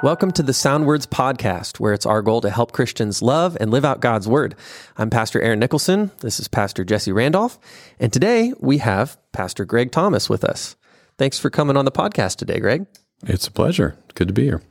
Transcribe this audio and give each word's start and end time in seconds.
Welcome 0.00 0.30
to 0.32 0.44
the 0.44 0.52
Sound 0.54 0.86
Words 0.86 1.08
Podcast, 1.08 1.80
where 1.80 1.92
it's 1.92 2.06
our 2.06 2.22
goal 2.22 2.40
to 2.42 2.50
help 2.50 2.70
Christians 2.70 3.20
love 3.20 3.56
and 3.58 3.72
live 3.72 3.84
out 3.84 3.98
God's 3.98 4.28
Word. 4.28 4.54
I'm 4.96 5.10
Pastor 5.10 5.42
Aaron 5.42 5.58
Nicholson. 5.58 6.12
This 6.20 6.38
is 6.38 6.46
Pastor 6.46 6.84
Jesse 6.84 7.10
Randolph. 7.10 7.58
And 7.98 8.12
today 8.12 8.52
we 8.60 8.78
have 8.78 9.18
Pastor 9.32 9.64
Greg 9.64 9.90
Thomas 9.90 10.30
with 10.30 10.44
us. 10.44 10.76
Thanks 11.16 11.40
for 11.40 11.50
coming 11.50 11.76
on 11.76 11.84
the 11.84 11.90
podcast 11.90 12.36
today, 12.36 12.60
Greg. 12.60 12.86
It's 13.26 13.48
a 13.48 13.50
pleasure. 13.50 13.96
Good 14.14 14.28
to 14.28 14.34
be 14.34 14.44
here. 14.44 14.62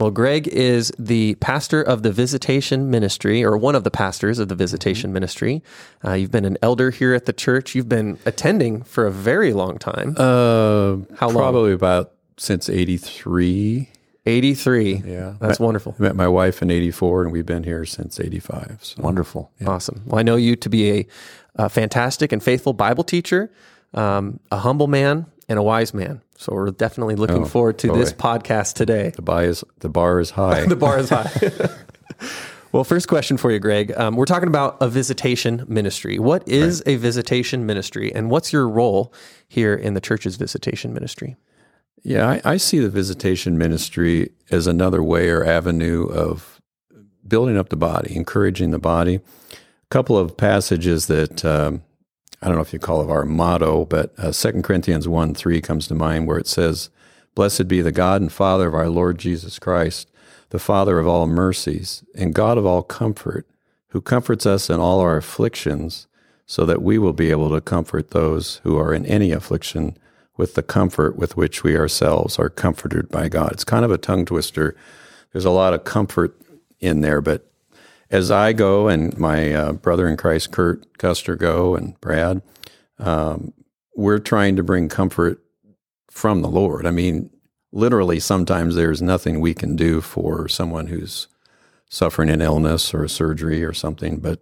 Well, 0.00 0.10
Greg 0.10 0.48
is 0.48 0.90
the 0.98 1.34
pastor 1.34 1.82
of 1.82 2.02
the 2.02 2.10
Visitation 2.10 2.90
Ministry, 2.90 3.44
or 3.44 3.58
one 3.58 3.74
of 3.74 3.84
the 3.84 3.90
pastors 3.90 4.38
of 4.38 4.48
the 4.48 4.54
Visitation 4.54 5.12
Ministry. 5.12 5.62
Uh, 6.02 6.14
you've 6.14 6.30
been 6.30 6.46
an 6.46 6.56
elder 6.62 6.90
here 6.90 7.12
at 7.12 7.26
the 7.26 7.34
church. 7.34 7.74
You've 7.74 7.90
been 7.90 8.18
attending 8.24 8.84
for 8.84 9.06
a 9.06 9.12
very 9.12 9.52
long 9.52 9.78
time. 9.78 10.14
Uh, 10.16 10.96
How 11.16 11.26
long? 11.26 11.34
Probably 11.34 11.72
about 11.72 12.14
since 12.38 12.70
83. 12.70 13.90
83. 14.26 15.02
Yeah. 15.04 15.34
That's 15.40 15.58
wonderful. 15.58 15.94
I 15.98 16.02
met 16.02 16.16
my 16.16 16.28
wife 16.28 16.62
in 16.62 16.70
84 16.70 17.24
and 17.24 17.32
we've 17.32 17.46
been 17.46 17.64
here 17.64 17.84
since 17.84 18.20
85. 18.20 18.78
So. 18.82 19.02
Wonderful. 19.02 19.50
Awesome. 19.66 20.02
Well, 20.06 20.18
I 20.18 20.22
know 20.22 20.36
you 20.36 20.54
to 20.56 20.68
be 20.68 20.90
a, 20.92 21.06
a 21.56 21.68
fantastic 21.68 22.30
and 22.32 22.42
faithful 22.42 22.72
Bible 22.72 23.04
teacher, 23.04 23.50
um, 23.94 24.38
a 24.50 24.58
humble 24.58 24.86
man, 24.86 25.26
and 25.48 25.58
a 25.58 25.62
wise 25.62 25.92
man. 25.92 26.22
So 26.36 26.52
we're 26.54 26.70
definitely 26.70 27.16
looking 27.16 27.42
Oh, 27.42 27.46
forward 27.46 27.78
to 27.78 27.88
boy. 27.88 27.98
this 27.98 28.12
podcast 28.12 28.74
today. 28.74 29.10
The, 29.10 29.22
bar 29.22 29.44
is, 29.44 29.64
the 29.80 29.88
bar 29.88 30.20
is 30.20 30.30
high. 30.30 30.64
the 30.66 30.76
bar 30.76 30.98
is 30.98 31.10
high. 31.10 31.30
well, 32.72 32.84
first 32.84 33.08
question 33.08 33.36
for 33.36 33.50
you, 33.50 33.58
Greg. 33.58 33.92
Um, 33.96 34.16
we're 34.16 34.24
talking 34.24 34.48
about 34.48 34.76
a 34.80 34.88
visitation 34.88 35.64
ministry. 35.68 36.18
What 36.18 36.46
is 36.48 36.82
a 36.86 36.96
visitation 36.96 37.66
ministry, 37.66 38.12
and 38.14 38.30
what's 38.30 38.52
your 38.52 38.68
role 38.68 39.12
here 39.48 39.74
in 39.74 39.94
the 39.94 40.00
church's 40.00 40.36
visitation 40.36 40.92
ministry? 40.94 41.36
Yeah, 42.02 42.28
I, 42.28 42.40
I 42.44 42.56
see 42.56 42.78
the 42.78 42.90
visitation 42.90 43.56
ministry 43.56 44.30
as 44.50 44.66
another 44.66 45.02
way 45.02 45.28
or 45.28 45.44
avenue 45.44 46.06
of 46.06 46.60
building 47.26 47.56
up 47.56 47.68
the 47.68 47.76
body, 47.76 48.14
encouraging 48.16 48.72
the 48.72 48.78
body. 48.78 49.20
A 49.52 49.56
couple 49.90 50.18
of 50.18 50.36
passages 50.36 51.06
that 51.06 51.44
um, 51.44 51.82
I 52.42 52.46
don't 52.46 52.56
know 52.56 52.62
if 52.62 52.72
you 52.72 52.80
call 52.80 53.02
it 53.02 53.10
our 53.10 53.24
motto, 53.24 53.84
but 53.84 54.12
uh, 54.18 54.32
2 54.32 54.62
Corinthians 54.62 55.06
1 55.06 55.34
3 55.34 55.60
comes 55.60 55.86
to 55.86 55.94
mind 55.94 56.26
where 56.26 56.38
it 56.38 56.48
says, 56.48 56.90
Blessed 57.34 57.68
be 57.68 57.80
the 57.80 57.92
God 57.92 58.20
and 58.20 58.32
Father 58.32 58.66
of 58.66 58.74
our 58.74 58.88
Lord 58.88 59.18
Jesus 59.18 59.58
Christ, 59.60 60.10
the 60.50 60.58
Father 60.58 60.98
of 60.98 61.06
all 61.06 61.26
mercies, 61.26 62.04
and 62.14 62.34
God 62.34 62.58
of 62.58 62.66
all 62.66 62.82
comfort, 62.82 63.46
who 63.88 64.00
comforts 64.00 64.44
us 64.44 64.68
in 64.68 64.80
all 64.80 64.98
our 65.00 65.16
afflictions, 65.16 66.08
so 66.46 66.66
that 66.66 66.82
we 66.82 66.98
will 66.98 67.12
be 67.12 67.30
able 67.30 67.50
to 67.50 67.60
comfort 67.60 68.10
those 68.10 68.56
who 68.64 68.76
are 68.76 68.92
in 68.92 69.06
any 69.06 69.30
affliction 69.30 69.96
with 70.36 70.54
the 70.54 70.62
comfort 70.62 71.16
with 71.16 71.36
which 71.36 71.62
we 71.62 71.76
ourselves 71.76 72.38
are 72.38 72.48
comforted 72.48 73.08
by 73.08 73.28
God. 73.28 73.52
It's 73.52 73.64
kind 73.64 73.84
of 73.84 73.90
a 73.90 73.98
tongue 73.98 74.24
twister. 74.24 74.76
There's 75.32 75.44
a 75.44 75.50
lot 75.50 75.74
of 75.74 75.84
comfort 75.84 76.40
in 76.80 77.00
there, 77.00 77.20
but 77.20 77.50
as 78.10 78.30
I 78.30 78.52
go 78.52 78.88
and 78.88 79.16
my 79.18 79.52
uh, 79.52 79.72
brother 79.72 80.06
in 80.06 80.16
Christ, 80.16 80.52
Kurt 80.52 80.98
Custer, 80.98 81.34
go 81.34 81.74
and 81.74 81.98
Brad, 82.00 82.42
um, 82.98 83.54
we're 83.96 84.18
trying 84.18 84.56
to 84.56 84.62
bring 84.62 84.88
comfort 84.88 85.42
from 86.10 86.42
the 86.42 86.48
Lord. 86.48 86.86
I 86.86 86.90
mean, 86.90 87.30
literally, 87.72 88.20
sometimes 88.20 88.74
there's 88.74 89.00
nothing 89.00 89.40
we 89.40 89.54
can 89.54 89.76
do 89.76 90.00
for 90.02 90.46
someone 90.46 90.88
who's 90.88 91.26
suffering 91.88 92.28
an 92.28 92.42
illness 92.42 92.94
or 92.94 93.04
a 93.04 93.08
surgery 93.08 93.64
or 93.64 93.72
something, 93.72 94.18
but 94.18 94.40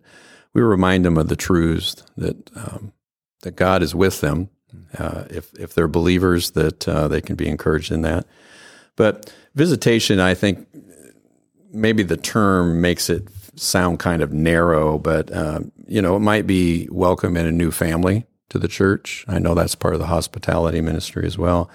we 0.52 0.62
remind 0.62 1.04
them 1.04 1.16
of 1.16 1.28
the 1.28 1.36
truths 1.36 1.96
that 2.16 2.50
um, 2.56 2.92
that 3.42 3.56
God 3.56 3.82
is 3.82 3.94
with 3.94 4.20
them. 4.20 4.50
Uh, 4.98 5.24
if 5.30 5.52
if 5.58 5.74
they're 5.74 5.88
believers, 5.88 6.52
that 6.52 6.88
uh, 6.88 7.08
they 7.08 7.20
can 7.20 7.36
be 7.36 7.48
encouraged 7.48 7.92
in 7.92 8.02
that. 8.02 8.26
But 8.96 9.32
visitation, 9.54 10.20
I 10.20 10.34
think, 10.34 10.66
maybe 11.72 12.02
the 12.02 12.16
term 12.16 12.80
makes 12.80 13.08
it 13.08 13.28
sound 13.54 13.98
kind 13.98 14.22
of 14.22 14.32
narrow, 14.32 14.98
but 14.98 15.34
um, 15.34 15.72
you 15.86 16.00
know, 16.00 16.16
it 16.16 16.20
might 16.20 16.46
be 16.46 16.88
welcome 16.90 17.36
in 17.36 17.46
a 17.46 17.52
new 17.52 17.70
family 17.70 18.26
to 18.48 18.58
the 18.58 18.68
church. 18.68 19.24
I 19.28 19.38
know 19.38 19.54
that's 19.54 19.74
part 19.74 19.94
of 19.94 20.00
the 20.00 20.06
hospitality 20.06 20.80
ministry 20.80 21.26
as 21.26 21.38
well, 21.38 21.70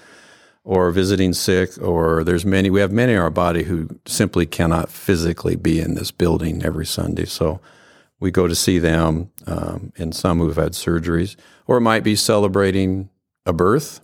or 0.64 0.90
visiting 0.90 1.32
sick, 1.32 1.70
or 1.80 2.24
there's 2.24 2.44
many. 2.44 2.70
We 2.70 2.80
have 2.80 2.92
many 2.92 3.12
in 3.12 3.18
our 3.18 3.30
body 3.30 3.62
who 3.64 3.88
simply 4.06 4.46
cannot 4.46 4.90
physically 4.90 5.56
be 5.56 5.80
in 5.80 5.94
this 5.94 6.10
building 6.10 6.64
every 6.64 6.86
Sunday, 6.86 7.24
so 7.24 7.60
we 8.18 8.30
go 8.30 8.48
to 8.48 8.54
see 8.54 8.78
them, 8.78 9.30
um, 9.46 9.92
and 9.96 10.14
some 10.14 10.38
who've 10.38 10.56
had 10.56 10.72
surgeries, 10.72 11.36
or 11.66 11.76
it 11.78 11.82
might 11.82 12.04
be 12.04 12.16
celebrating 12.16 13.10
a 13.44 13.52
birth 13.52 14.00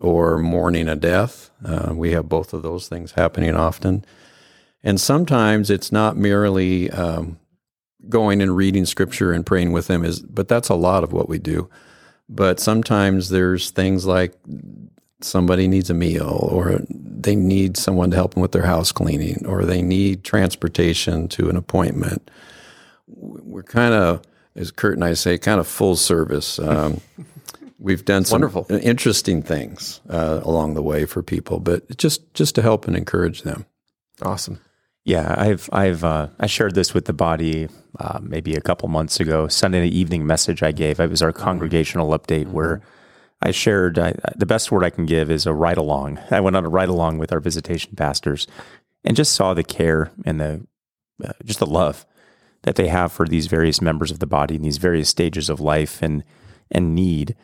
or 0.00 0.38
mourning 0.38 0.88
a 0.88 0.96
death. 0.96 1.50
Uh, 1.64 1.92
we 1.94 2.12
have 2.12 2.28
both 2.28 2.52
of 2.52 2.62
those 2.62 2.88
things 2.88 3.12
happening 3.12 3.54
often. 3.54 4.04
And 4.82 5.00
sometimes 5.00 5.70
it's 5.70 5.90
not 5.90 6.16
merely 6.16 6.90
um, 6.90 7.38
going 8.08 8.42
and 8.42 8.56
reading 8.56 8.84
scripture 8.84 9.32
and 9.32 9.44
praying 9.44 9.72
with 9.72 9.86
them, 9.86 10.04
is, 10.04 10.20
but 10.20 10.48
that's 10.48 10.68
a 10.68 10.74
lot 10.74 11.02
of 11.02 11.12
what 11.12 11.28
we 11.28 11.38
do. 11.38 11.68
But 12.28 12.60
sometimes 12.60 13.30
there's 13.30 13.70
things 13.70 14.04
like 14.04 14.34
somebody 15.22 15.66
needs 15.66 15.90
a 15.90 15.94
meal, 15.94 16.48
or 16.52 16.80
they 16.90 17.34
need 17.34 17.76
someone 17.76 18.10
to 18.10 18.16
help 18.16 18.34
them 18.34 18.42
with 18.42 18.52
their 18.52 18.66
house 18.66 18.92
cleaning, 18.92 19.44
or 19.46 19.64
they 19.64 19.82
need 19.82 20.24
transportation 20.24 21.28
to 21.28 21.48
an 21.48 21.56
appointment. 21.56 22.30
We're 23.06 23.62
kind 23.62 23.94
of, 23.94 24.22
as 24.54 24.70
Kurt 24.70 24.94
and 24.94 25.04
I 25.04 25.14
say, 25.14 25.38
kind 25.38 25.60
of 25.60 25.66
full 25.66 25.96
service. 25.96 26.58
Um, 26.58 27.00
we've 27.78 28.04
done 28.04 28.24
some 28.24 28.40
Wonderful. 28.40 28.66
interesting 28.70 29.42
things 29.42 30.00
uh, 30.08 30.40
along 30.42 30.74
the 30.74 30.82
way 30.82 31.06
for 31.06 31.22
people, 31.22 31.60
but 31.60 31.96
just 31.96 32.32
just 32.34 32.54
to 32.56 32.62
help 32.62 32.86
and 32.86 32.96
encourage 32.96 33.42
them. 33.42 33.66
Awesome. 34.22 34.60
Yeah, 35.04 35.34
I've 35.38 35.68
I've 35.72 36.02
uh, 36.02 36.28
I 36.40 36.46
shared 36.46 36.74
this 36.74 36.92
with 36.92 37.04
the 37.04 37.12
body 37.12 37.68
uh, 38.00 38.18
maybe 38.20 38.54
a 38.54 38.60
couple 38.60 38.88
months 38.88 39.20
ago. 39.20 39.46
Sunday 39.46 39.86
evening 39.86 40.26
message 40.26 40.62
I 40.62 40.72
gave. 40.72 40.98
It 40.98 41.10
was 41.10 41.22
our 41.22 41.32
congregational 41.32 42.10
update 42.10 42.48
where 42.48 42.82
I 43.40 43.52
shared 43.52 43.98
I, 43.98 44.14
the 44.34 44.46
best 44.46 44.72
word 44.72 44.82
I 44.82 44.90
can 44.90 45.06
give 45.06 45.30
is 45.30 45.46
a 45.46 45.52
ride 45.52 45.76
along. 45.76 46.18
I 46.30 46.40
went 46.40 46.56
on 46.56 46.64
a 46.64 46.68
ride 46.68 46.88
along 46.88 47.18
with 47.18 47.32
our 47.32 47.40
visitation 47.40 47.94
pastors 47.94 48.48
and 49.04 49.16
just 49.16 49.32
saw 49.32 49.54
the 49.54 49.62
care 49.62 50.10
and 50.24 50.40
the 50.40 50.66
uh, 51.24 51.32
just 51.44 51.60
the 51.60 51.66
love 51.66 52.04
that 52.66 52.74
they 52.74 52.88
have 52.88 53.10
for 53.12 53.26
these 53.26 53.46
various 53.46 53.80
members 53.80 54.10
of 54.10 54.18
the 54.18 54.26
body 54.26 54.56
in 54.56 54.62
these 54.62 54.76
various 54.78 55.08
stages 55.08 55.48
of 55.48 55.60
life 55.60 56.02
and 56.02 56.22
and 56.70 56.94
need. 56.94 57.34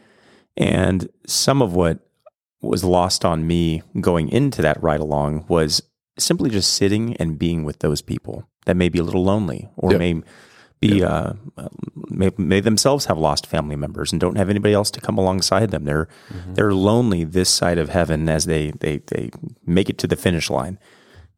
And 0.57 1.09
some 1.27 1.63
of 1.63 1.75
what 1.75 2.01
was 2.61 2.85
lost 2.85 3.25
on 3.25 3.47
me 3.47 3.83
going 4.01 4.29
into 4.29 4.61
that 4.63 4.83
ride 4.83 5.01
along 5.01 5.47
was 5.49 5.83
simply 6.19 6.51
just 6.51 6.75
sitting 6.75 7.17
and 7.17 7.39
being 7.39 7.65
with 7.65 7.79
those 7.79 8.03
people 8.03 8.47
that 8.67 8.77
may 8.77 8.89
be 8.89 8.99
a 8.99 9.03
little 9.05 9.25
lonely 9.25 9.69
or 9.77 9.93
Yep. 9.93 9.99
may 9.99 10.23
be 10.81 11.05
uh, 11.05 11.35
may, 11.95 12.31
may 12.37 12.59
themselves 12.61 13.07
have 13.07 13.17
lost 13.17 13.47
family 13.47 13.77
members 13.77 14.11
and 14.13 14.21
don't 14.21 14.37
have 14.37 14.51
anybody 14.51 14.75
else 14.75 14.91
to 14.91 15.01
come 15.01 15.17
alongside 15.17 15.71
them. 15.71 15.85
They're 15.85 16.09
they're 16.55 16.75
lonely 16.75 17.23
this 17.23 17.49
side 17.49 17.79
of 17.79 17.89
heaven 17.91 18.29
as 18.29 18.47
they 18.47 18.73
they 18.81 18.99
they 19.07 19.31
make 19.65 19.89
it 19.89 19.99
to 19.99 20.09
the 20.09 20.17
finish 20.17 20.51
line, 20.51 20.81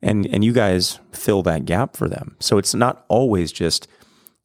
and 0.04 0.26
and 0.26 0.44
you 0.44 0.52
guys 0.52 1.00
fill 1.10 1.42
that 1.42 1.64
gap 1.64 1.96
for 1.96 2.08
them. 2.08 2.36
So 2.38 2.58
it's 2.58 2.74
not 2.74 3.04
always 3.08 3.50
just 3.50 3.88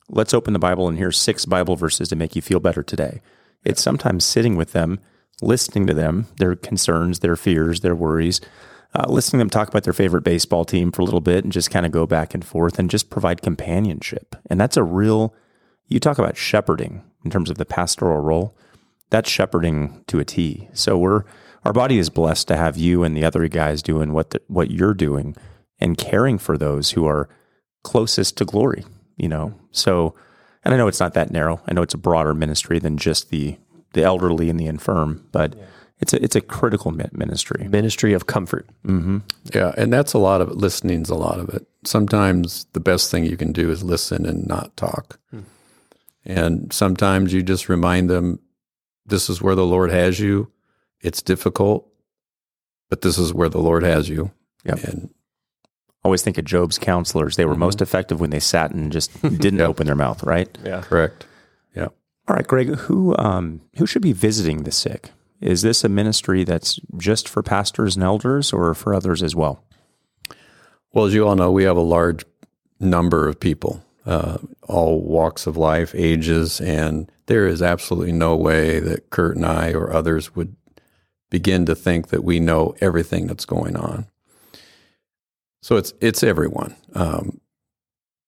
let's 0.08 0.34
open 0.34 0.54
the 0.54 0.60
Bible 0.60 0.88
and 0.88 0.98
here's 0.98 1.20
six 1.20 1.46
Bible 1.46 1.76
verses 1.76 2.10
to 2.10 2.16
make 2.16 2.36
you 2.36 2.42
feel 2.42 2.60
better 2.60 2.82
today. 2.82 3.22
It's 3.64 3.82
sometimes 3.82 4.24
sitting 4.24 4.56
with 4.56 4.72
them, 4.72 5.00
listening 5.42 5.86
to 5.88 5.94
them, 5.94 6.28
their 6.38 6.56
concerns, 6.56 7.20
their 7.20 7.36
fears, 7.36 7.82
their 7.82 7.94
worries, 7.94 8.42
uh, 8.96 9.06
listening 9.08 9.40
to 9.40 9.42
them 9.44 9.50
talk 9.50 9.68
about 9.68 9.84
their 9.84 9.94
favorite 9.94 10.24
baseball 10.24 10.66
team 10.66 10.92
for 10.92 11.02
a 11.02 11.06
little 11.06 11.20
bit 11.20 11.44
and 11.44 11.54
just 11.54 11.70
kind 11.70 11.86
of 11.86 11.92
go 11.92 12.08
back 12.08 12.34
and 12.34 12.44
forth 12.44 12.80
and 12.80 12.90
just 12.90 13.10
provide 13.10 13.42
companionship. 13.42 14.36
And 14.50 14.60
that's 14.60 14.78
a 14.78 14.84
real, 14.84 15.36
you 15.88 16.00
talk 16.00 16.18
about 16.18 16.38
shepherding 16.38 17.04
in 17.24 17.30
terms 17.30 17.52
of 17.52 17.58
the 17.58 17.66
pastoral 17.66 18.22
role. 18.22 18.58
That's 19.12 19.30
shepherding 19.30 20.04
to 20.08 20.20
a 20.20 20.26
T. 20.26 20.70
So 20.74 20.98
we're, 20.98 21.24
our 21.66 21.74
body 21.74 21.98
is 21.98 22.10
blessed 22.10 22.48
to 22.48 22.58
have 22.58 22.78
you 22.78 23.04
and 23.04 23.16
the 23.16 23.26
other 23.26 23.48
guys 23.48 23.82
doing 23.82 24.14
what 24.14 24.32
the, 24.32 24.42
what 24.48 24.72
you're 24.72 24.94
doing 24.94 25.36
and 25.80 25.98
caring 25.98 26.38
for 26.38 26.58
those 26.58 26.92
who 26.92 27.06
are 27.06 27.30
closest 27.84 28.38
to 28.38 28.46
glory, 28.46 28.86
you 29.18 29.28
know. 29.28 29.54
So 29.72 30.16
and 30.64 30.74
I 30.74 30.78
know 30.78 30.88
it's 30.88 31.00
not 31.00 31.14
that 31.14 31.32
narrow. 31.32 31.62
I 31.68 31.74
know 31.74 31.82
it's 31.82 31.94
a 31.94 32.00
broader 32.00 32.34
ministry 32.34 32.80
than 32.80 32.98
just 32.98 33.30
the 33.30 33.58
the 33.94 34.04
elderly 34.04 34.50
and 34.50 34.60
the 34.60 34.68
infirm, 34.68 35.28
but 35.32 35.56
it's 36.00 36.14
a 36.14 36.24
it's 36.24 36.36
a 36.36 36.42
critical 36.42 36.92
ministry. 36.92 37.68
Ministry 37.68 38.14
of 38.14 38.28
comfort. 38.28 38.68
Mm-hmm. 38.86 39.20
Yeah, 39.54 39.74
and 39.78 39.92
that's 39.92 40.14
a 40.14 40.20
lot 40.20 40.42
of 40.42 40.50
it. 40.50 40.58
Listening's 40.58 41.10
a 41.10 41.16
lot 41.16 41.40
of 41.40 41.50
it. 41.50 41.66
Sometimes 41.86 42.66
the 42.74 42.80
best 42.80 43.10
thing 43.10 43.26
you 43.26 43.38
can 43.38 43.52
do 43.52 43.72
is 43.72 43.84
listen 43.84 44.26
and 44.26 44.48
not 44.48 44.76
talk. 44.78 45.20
Hmm. 45.32 45.40
And 46.26 46.74
sometimes 46.74 47.34
you 47.34 47.42
just 47.42 47.70
remind 47.70 48.10
them 48.10 48.40
this 49.06 49.30
is 49.30 49.42
where 49.42 49.56
the 49.56 49.66
Lord 49.66 49.90
has 49.90 50.20
you. 50.20 50.52
It's 51.02 51.22
difficult, 51.22 51.88
but 52.90 53.02
this 53.02 53.18
is 53.18 53.34
where 53.34 53.50
the 53.50 53.60
Lord 53.60 53.84
has 53.84 54.10
you. 54.10 54.32
Yep. 54.66 54.84
And 54.84 55.10
Always 56.04 56.22
think 56.22 56.38
of 56.38 56.46
Job's 56.46 56.78
counselors. 56.78 57.36
They 57.36 57.46
were 57.46 57.56
most 57.56 57.82
effective 57.82 58.22
when 58.22 58.30
they 58.30 58.40
sat 58.40 58.72
and 58.72 58.92
just 58.92 59.22
didn't 59.40 59.62
open 59.62 59.86
their 59.86 59.96
mouth, 59.96 60.24
right? 60.24 60.50
Yeah. 60.64 60.82
correct. 60.82 61.26
Yeah. 61.76 61.88
All 62.28 62.36
right, 62.36 62.48
Greg, 62.48 62.76
who 62.76 63.16
um, 63.18 63.62
who 63.78 63.86
should 63.86 64.02
be 64.02 64.14
visiting 64.14 64.64
the 64.64 64.72
sick? 64.72 65.12
Is 65.42 65.62
this 65.62 65.84
a 65.84 65.90
ministry 65.90 66.44
that's 66.44 66.80
just 66.98 67.28
for 67.28 67.44
pastors 67.44 67.96
and 67.96 68.04
elders 68.04 68.54
or 68.54 68.74
for 68.74 68.94
others 68.94 69.22
as 69.22 69.36
well? 69.36 69.64
Well, 70.94 71.06
as 71.06 71.14
you 71.14 71.28
all 71.28 71.36
know, 71.36 71.52
we 71.52 71.64
have 71.64 71.78
a 71.78 71.82
large 71.82 72.26
number 72.80 73.28
of 73.28 73.40
people, 73.40 73.84
uh, 74.06 74.38
all 74.68 75.02
walks 75.02 75.48
of 75.48 75.58
life, 75.58 75.94
ages, 75.96 76.60
and 76.62 77.12
there 77.28 77.46
is 77.46 77.62
absolutely 77.62 78.12
no 78.12 78.36
way 78.36 78.80
that 78.80 79.10
Kurt 79.12 79.36
and 79.36 79.46
I 79.46 79.74
or 79.74 79.94
others 79.94 80.36
would 80.36 80.56
begin 81.30 81.66
to 81.66 81.76
think 81.76 82.10
that 82.10 82.24
we 82.24 82.40
know 82.40 82.76
everything 82.82 83.28
that's 83.28 83.46
going 83.46 83.76
on. 83.76 84.08
So 85.62 85.76
it's 85.76 85.94
it's 86.02 86.24
everyone. 86.24 86.76
Um, 86.94 87.42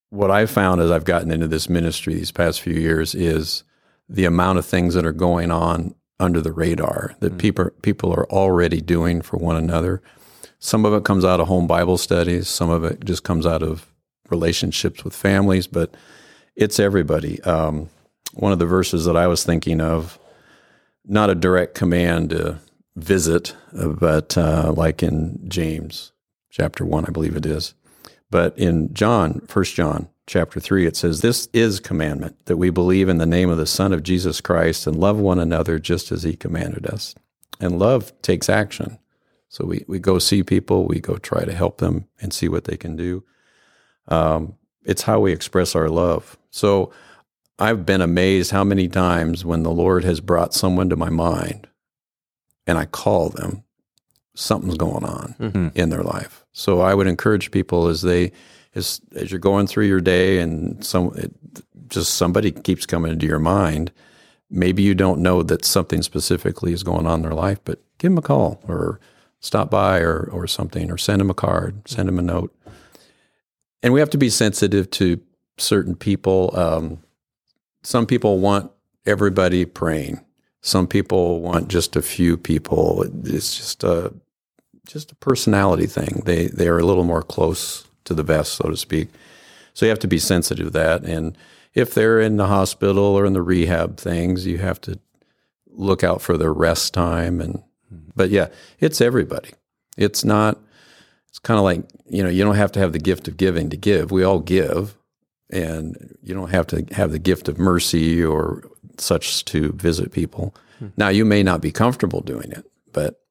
what 0.09 0.30
I've 0.30 0.51
found 0.51 0.81
as 0.81 0.92
I've 0.92 1.06
gotten 1.06 1.31
into 1.31 1.48
this 1.48 1.69
ministry 1.69 2.13
these 2.13 2.31
past 2.31 2.62
few 2.62 2.74
years 2.74 3.15
is 3.15 3.63
the 4.09 4.25
amount 4.25 4.59
of 4.59 4.65
things 4.65 4.94
that 4.94 5.06
are 5.06 5.13
going 5.13 5.51
on 5.51 5.95
under 6.19 6.42
the 6.42 6.51
radar 6.51 7.15
that 7.19 7.30
mm-hmm. 7.30 7.38
people 7.38 7.69
people 7.81 8.13
are 8.13 8.30
already 8.30 8.81
doing 8.81 9.21
for 9.21 9.38
one 9.38 9.56
another. 9.56 10.01
Some 10.59 10.86
of 10.86 10.94
it 10.94 11.06
comes 11.06 11.25
out 11.25 11.39
of 11.39 11.47
home 11.47 11.65
Bible 11.65 11.97
studies. 11.97 12.47
Some 12.47 12.69
of 12.69 12.83
it 12.83 13.04
just 13.04 13.24
comes 13.24 13.45
out 13.45 13.63
of 13.63 13.92
relationships 14.30 15.04
with 15.04 15.15
families, 15.15 15.65
but 15.65 15.95
it's 16.56 16.80
everybody. 16.80 17.42
Um, 17.44 17.89
one 18.33 18.51
of 18.51 18.59
the 18.59 18.65
verses 18.65 19.06
that 19.06 19.18
I 19.18 19.27
was 19.27 19.44
thinking 19.44 19.81
of, 19.81 20.19
not 21.06 21.30
a 21.30 21.36
direct 21.36 21.74
command 21.74 22.30
to 22.30 22.59
visit, 22.96 23.56
but 23.74 24.38
uh, 24.38 24.74
like 24.76 25.02
in 25.04 25.40
James 25.48 26.12
chapter 26.50 26.86
1, 26.86 27.06
I 27.06 27.12
believe 27.12 27.36
it 27.36 27.46
is. 27.46 27.74
But 28.30 28.58
in 28.58 28.94
John, 28.94 29.42
First 29.48 29.76
John 29.76 30.10
chapter 30.28 30.60
3, 30.60 30.86
it 30.86 30.96
says, 30.96 31.22
This 31.22 31.48
is 31.54 31.80
commandment, 31.80 32.46
that 32.46 32.58
we 32.58 32.70
believe 32.70 33.10
in 33.10 33.18
the 33.18 33.26
name 33.26 33.50
of 33.50 33.58
the 33.58 33.66
Son 33.66 33.94
of 33.94 34.04
Jesus 34.04 34.42
Christ 34.42 34.88
and 34.88 34.96
love 34.96 35.20
one 35.20 35.40
another 35.40 35.80
just 35.80 36.12
as 36.12 36.24
he 36.24 36.36
commanded 36.36 36.86
us. 36.86 37.16
And 37.60 37.78
love 37.78 38.14
takes 38.22 38.50
action. 38.50 38.98
So 39.50 39.66
we, 39.66 39.84
we 39.88 40.00
go 40.00 40.18
see 40.18 40.44
people, 40.44 40.88
we 40.88 41.02
go 41.02 41.18
try 41.18 41.44
to 41.44 41.54
help 41.54 41.80
them 41.80 42.08
and 42.22 42.34
see 42.34 42.48
what 42.48 42.64
they 42.64 42.78
can 42.78 42.96
do. 42.96 43.24
Um, 44.08 44.56
it's 44.86 45.04
how 45.04 45.20
we 45.20 45.34
express 45.34 45.76
our 45.76 45.90
love. 45.90 46.38
So 46.50 46.92
I've 47.60 47.86
been 47.86 48.02
amazed 48.02 48.52
how 48.52 48.64
many 48.64 48.88
times 48.88 49.46
when 49.46 49.64
the 49.64 49.72
Lord 49.72 50.04
has 50.06 50.22
brought 50.22 50.54
someone 50.54 50.90
to 50.90 50.96
my 50.96 51.10
mind 51.10 51.68
and 52.71 52.79
I 52.79 52.85
call 52.85 53.29
them, 53.29 53.65
something's 54.33 54.77
going 54.77 55.03
on 55.03 55.35
mm-hmm. 55.38 55.68
in 55.75 55.89
their 55.89 56.03
life. 56.03 56.45
So 56.53 56.79
I 56.79 56.94
would 56.94 57.06
encourage 57.06 57.51
people 57.51 57.88
as 57.88 58.01
they 58.01 58.31
as 58.75 59.01
as 59.13 59.29
you're 59.29 59.41
going 59.41 59.68
through 59.68 59.88
your 59.88 60.00
day 60.00 60.39
and 60.39 60.83
some 60.85 61.12
it, 61.18 61.33
just 61.89 62.13
somebody 62.13 62.50
keeps 62.50 62.85
coming 62.85 63.12
into 63.12 63.27
your 63.27 63.39
mind. 63.39 63.91
Maybe 64.50 64.83
you 64.83 64.95
don't 64.95 65.19
know 65.19 65.44
that 65.44 65.65
something 65.65 66.01
specifically 66.01 66.71
is 66.71 66.81
going 66.81 67.06
on 67.06 67.15
in 67.15 67.23
their 67.23 67.33
life, 67.33 67.59
but 67.65 67.81
give 67.97 68.12
them 68.12 68.18
a 68.18 68.21
call 68.21 68.63
or 68.69 69.01
stop 69.41 69.69
by 69.69 70.00
or 70.00 70.29
or 70.31 70.47
something 70.47 70.89
or 70.89 70.97
send 70.97 71.19
them 71.19 71.29
a 71.29 71.33
card, 71.33 71.85
send 71.89 72.07
them 72.07 72.19
a 72.19 72.21
note. 72.21 72.56
And 73.83 73.91
we 73.91 74.00
have 74.00 74.12
to 74.12 74.18
be 74.18 74.29
sensitive 74.29 74.89
to 74.91 75.19
certain 75.57 75.95
people. 75.95 76.51
Um, 76.53 77.03
some 77.83 78.06
people 78.06 78.39
want 78.39 78.71
everybody 79.06 79.65
praying. 79.65 80.23
Some 80.62 80.88
people 80.88 81.42
want 81.42 81.68
just 81.68 81.96
a 81.96 82.02
few 82.02 82.38
people. 82.38 83.04
It's 83.25 83.58
just 83.58 83.84
a 83.84 84.13
just 84.88 85.12
a 85.12 85.16
personality 85.16 85.88
thing. 85.88 86.22
They 86.25 86.48
they 86.48 86.68
are 86.68 86.78
a 86.78 86.86
little 86.86 87.04
more 87.04 87.24
close 87.24 87.88
to 88.06 88.13
the 88.13 88.24
vest, 88.24 88.54
so 88.54 88.69
to 88.69 88.78
speak. 88.78 89.10
So 89.74 89.86
you 89.86 89.90
have 89.90 90.00
to 90.00 90.08
be 90.08 90.19
sensitive 90.19 90.68
to 90.68 90.72
that. 90.72 91.04
And 91.04 91.38
if 91.74 91.94
they're 91.94 92.19
in 92.19 92.38
the 92.38 92.48
hospital 92.48 93.04
or 93.04 93.25
in 93.25 93.34
the 93.34 93.42
rehab 93.42 93.98
things, 93.98 94.46
you 94.46 94.58
have 94.58 94.81
to 94.81 95.00
look 95.68 96.04
out 96.04 96.22
for 96.22 96.38
their 96.38 96.54
rest 96.54 96.94
time. 96.94 97.40
And 97.40 97.56
mm-hmm. 97.92 98.12
but 98.16 98.30
yeah, 98.30 98.48
it's 98.80 99.02
everybody. 99.02 99.52
It's 99.98 100.24
not. 100.24 100.60
It's 101.30 101.40
kind 101.40 101.57
of 101.57 101.64
like 101.64 101.84
you 102.07 102.22
know 102.22 102.30
you 102.30 102.44
don't 102.44 102.56
have 102.56 102.72
to 102.74 102.80
have 102.80 102.92
the 102.92 103.00
gift 103.00 103.28
of 103.28 103.38
giving 103.38 103.69
to 103.69 103.78
give. 103.78 104.12
We 104.12 104.24
all 104.24 104.40
give, 104.40 104.98
and 105.50 106.18
you 106.22 106.34
don't 106.34 106.52
have 106.52 106.68
to 106.68 106.86
have 106.92 107.12
the 107.12 107.19
gift 107.19 107.48
of 107.48 107.57
mercy 107.57 108.24
or 108.24 108.64
such 109.01 109.45
to 109.45 109.71
visit 109.74 110.12
people. 110.12 110.56
Hmm. 110.80 110.88
Now 110.98 111.09
you 111.09 111.25
may 111.25 111.44
not 111.44 111.62
be 111.62 111.71
comfortable 111.71 112.21
doing 112.21 112.51
it, 112.51 112.65
but 112.94 113.21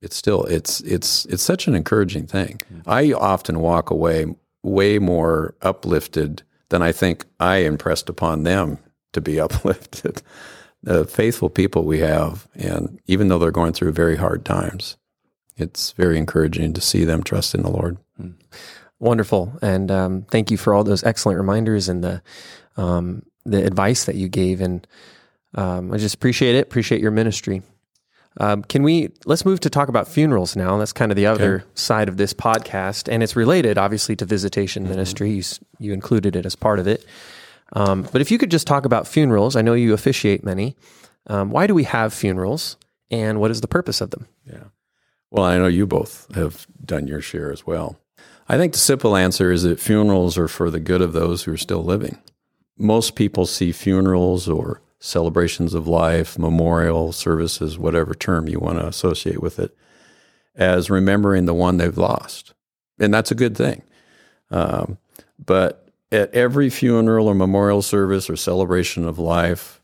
it's 0.00 0.16
still 0.16 0.44
it's 0.44 0.80
it's 0.80 1.24
it's 1.26 1.42
such 1.42 1.66
an 1.66 1.74
encouraging 1.74 2.26
thing. 2.26 2.60
Hmm. 2.68 2.80
I 2.86 3.12
often 3.12 3.60
walk 3.60 3.90
away 3.90 4.26
way 4.62 4.98
more 4.98 5.54
uplifted 5.62 6.42
than 6.68 6.82
I 6.82 6.92
think 6.92 7.24
I 7.40 7.58
impressed 7.58 8.08
upon 8.08 8.44
them 8.44 8.78
to 9.12 9.20
be 9.20 9.38
uplifted. 9.46 10.22
the 10.82 11.04
faithful 11.04 11.48
people 11.48 11.84
we 11.84 12.00
have, 12.00 12.48
and 12.54 12.98
even 13.06 13.28
though 13.28 13.38
they're 13.38 13.52
going 13.52 13.72
through 13.72 13.92
very 13.92 14.16
hard 14.16 14.44
times, 14.44 14.96
it's 15.56 15.92
very 15.92 16.18
encouraging 16.18 16.72
to 16.72 16.80
see 16.80 17.04
them 17.04 17.22
trust 17.22 17.54
in 17.54 17.62
the 17.62 17.70
Lord. 17.70 17.98
Hmm. 18.16 18.30
Wonderful, 18.98 19.52
and 19.62 19.90
um, 19.90 20.22
thank 20.30 20.50
you 20.50 20.56
for 20.56 20.74
all 20.74 20.84
those 20.84 21.04
excellent 21.04 21.38
reminders 21.38 21.88
and 21.88 22.02
the 22.02 22.22
um, 22.76 23.24
the 23.44 23.64
advice 23.64 24.04
that 24.04 24.14
you 24.14 24.28
gave, 24.28 24.60
and 24.60 24.86
um, 25.54 25.92
I 25.92 25.98
just 25.98 26.14
appreciate 26.14 26.54
it. 26.54 26.62
Appreciate 26.62 27.00
your 27.00 27.10
ministry. 27.10 27.62
Um, 28.38 28.62
can 28.62 28.82
we 28.82 29.10
let's 29.26 29.44
move 29.44 29.60
to 29.60 29.70
talk 29.70 29.88
about 29.88 30.08
funerals 30.08 30.56
now? 30.56 30.78
That's 30.78 30.92
kind 30.92 31.12
of 31.12 31.16
the 31.16 31.26
other 31.26 31.56
okay. 31.56 31.64
side 31.74 32.08
of 32.08 32.16
this 32.16 32.32
podcast, 32.32 33.12
and 33.12 33.22
it's 33.22 33.36
related, 33.36 33.76
obviously, 33.76 34.16
to 34.16 34.24
visitation 34.24 34.84
mm-hmm. 34.84 34.92
ministry. 34.92 35.32
You, 35.32 35.42
you, 35.78 35.92
included 35.92 36.34
it 36.36 36.46
as 36.46 36.56
part 36.56 36.78
of 36.78 36.86
it. 36.86 37.04
Um, 37.74 38.08
but 38.10 38.20
if 38.20 38.30
you 38.30 38.38
could 38.38 38.50
just 38.50 38.66
talk 38.66 38.84
about 38.84 39.06
funerals, 39.06 39.56
I 39.56 39.62
know 39.62 39.74
you 39.74 39.92
officiate 39.92 40.44
many. 40.44 40.76
Um, 41.26 41.50
why 41.50 41.66
do 41.66 41.74
we 41.74 41.84
have 41.84 42.14
funerals, 42.14 42.76
and 43.10 43.38
what 43.38 43.50
is 43.50 43.60
the 43.60 43.68
purpose 43.68 44.00
of 44.00 44.10
them? 44.10 44.26
Yeah. 44.46 44.64
Well, 45.30 45.44
I 45.44 45.58
know 45.58 45.66
you 45.66 45.86
both 45.86 46.34
have 46.34 46.66
done 46.84 47.06
your 47.06 47.20
share 47.20 47.52
as 47.52 47.66
well. 47.66 47.98
I 48.48 48.58
think 48.58 48.72
the 48.72 48.78
simple 48.78 49.16
answer 49.16 49.52
is 49.52 49.62
that 49.62 49.80
funerals 49.80 50.36
are 50.36 50.48
for 50.48 50.70
the 50.70 50.80
good 50.80 51.00
of 51.00 51.12
those 51.12 51.44
who 51.44 51.52
are 51.52 51.58
still 51.58 51.84
living. 51.84 52.18
Most 52.78 53.14
people 53.14 53.46
see 53.46 53.72
funerals 53.72 54.48
or 54.48 54.80
celebrations 54.98 55.74
of 55.74 55.88
life, 55.88 56.38
memorial 56.38 57.12
services, 57.12 57.78
whatever 57.78 58.14
term 58.14 58.48
you 58.48 58.58
want 58.58 58.78
to 58.78 58.86
associate 58.86 59.42
with 59.42 59.58
it, 59.58 59.76
as 60.54 60.90
remembering 60.90 61.46
the 61.46 61.54
one 61.54 61.76
they've 61.76 61.98
lost. 61.98 62.54
And 62.98 63.12
that's 63.12 63.30
a 63.30 63.36
good 63.36 63.56
thing. 63.56 63.82
Um, 64.50 64.98
but 65.44 65.88
at 66.12 66.32
every 66.34 66.70
funeral 66.70 67.26
or 67.26 67.34
memorial 67.34 67.82
service 67.82 68.30
or 68.30 68.36
celebration 68.36 69.06
of 69.06 69.18
life, 69.18 69.82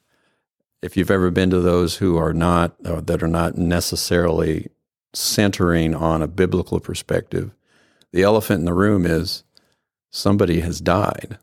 if 0.83 0.97
you've 0.97 1.11
ever 1.11 1.31
been 1.31 1.51
to 1.51 1.61
those 1.61 1.97
who 1.97 2.17
are 2.17 2.33
not, 2.33 2.77
or 2.87 3.01
that 3.01 3.23
are 3.23 3.29
not 3.29 3.57
necessarily 3.57 4.69
centering 5.15 5.95
on 5.95 6.23
a 6.23 6.29
biblical 6.29 6.79
perspective, 6.79 7.51
the 8.13 8.23
elephant 8.23 8.61
in 8.61 8.67
the 8.67 8.75
room 8.75 9.05
is 9.05 9.43
somebody 10.11 10.61
has 10.61 10.81
died. 10.81 11.39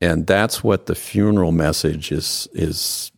And 0.00 0.26
that's 0.26 0.62
what 0.62 0.86
the 0.86 0.94
funeral 0.94 1.52
message 1.52 2.12
is 2.12 2.48
is 2.52 3.12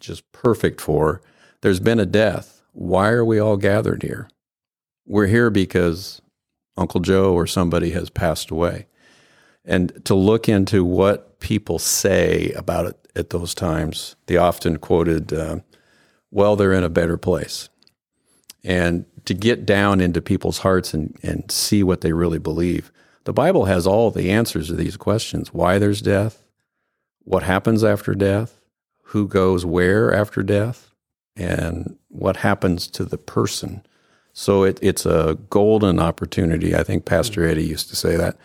just 0.00 0.30
perfect 0.32 0.80
for. 0.80 1.22
There's 1.60 1.80
been 1.80 1.98
a 1.98 2.06
death. 2.06 2.62
Why 2.72 3.10
are 3.10 3.24
we 3.24 3.38
all 3.38 3.56
gathered 3.56 4.02
here? 4.02 4.28
We're 5.06 5.26
here 5.26 5.50
because 5.50 6.20
Uncle 6.76 7.00
Joe 7.00 7.32
or 7.32 7.46
somebody 7.46 7.90
has 7.90 8.10
passed 8.10 8.50
away. 8.50 8.86
And 9.64 10.04
to 10.04 10.14
look 10.14 10.48
into 10.48 10.84
what 10.84 11.40
people 11.40 11.78
say 11.78 12.52
about 12.52 12.86
it 12.86 13.08
at 13.16 13.30
those 13.30 13.54
times, 13.54 14.16
the 14.26 14.36
often 14.36 14.78
quoted, 14.78 15.32
uh, 15.32 15.58
well, 16.30 16.56
they're 16.56 16.72
in 16.72 16.84
a 16.84 16.88
better 16.88 17.16
place. 17.16 17.68
And 18.64 19.06
to 19.24 19.34
get 19.34 19.66
down 19.66 20.00
into 20.00 20.22
people's 20.22 20.58
hearts 20.58 20.94
and, 20.94 21.16
and 21.22 21.50
see 21.50 21.82
what 21.82 22.00
they 22.00 22.12
really 22.12 22.38
believe. 22.38 22.90
The 23.28 23.34
Bible 23.34 23.66
has 23.66 23.86
all 23.86 24.10
the 24.10 24.30
answers 24.30 24.68
to 24.68 24.74
these 24.74 24.96
questions 24.96 25.52
why 25.52 25.78
there's 25.78 26.00
death, 26.00 26.46
what 27.24 27.42
happens 27.42 27.84
after 27.84 28.14
death, 28.14 28.58
who 29.02 29.28
goes 29.28 29.66
where 29.66 30.14
after 30.14 30.42
death, 30.42 30.94
and 31.36 31.98
what 32.08 32.38
happens 32.38 32.86
to 32.86 33.04
the 33.04 33.18
person. 33.18 33.84
So 34.32 34.62
it, 34.62 34.78
it's 34.80 35.04
a 35.04 35.36
golden 35.50 36.00
opportunity. 36.00 36.74
I 36.74 36.82
think 36.82 37.04
Pastor 37.04 37.46
Eddie 37.46 37.66
used 37.66 37.90
to 37.90 37.96
say 37.96 38.16
that. 38.16 38.38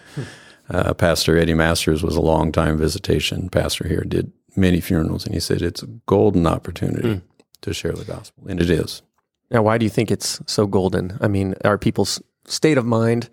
Uh, 0.69 0.93
pastor 0.93 1.37
Eddie 1.37 1.53
Masters 1.53 2.03
was 2.03 2.17
a 2.17 2.21
long-time 2.21 2.77
visitation 2.77 3.47
pastor 3.47 3.87
here, 3.87 4.03
did 4.05 4.33
many 4.57 4.81
funerals, 4.81 5.25
and 5.25 5.33
he 5.33 5.39
said 5.39 5.61
it's 5.61 5.83
a 5.83 5.87
golden 6.07 6.45
opportunity 6.45 7.07
mm. 7.07 7.21
to 7.61 7.73
share 7.73 7.93
the 7.93 8.03
gospel, 8.03 8.49
and 8.49 8.59
it 8.61 8.69
is. 8.69 9.01
Now, 9.49 9.61
why 9.61 9.77
do 9.77 9.85
you 9.85 9.89
think 9.89 10.11
it's 10.11 10.41
so 10.45 10.67
golden? 10.67 11.17
I 11.21 11.29
mean, 11.29 11.55
are 11.63 11.77
people's 11.77 12.21
state 12.45 12.77
of 12.77 12.85
mind 12.85 13.29